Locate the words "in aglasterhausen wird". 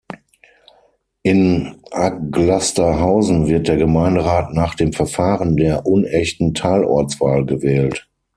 1.21-3.67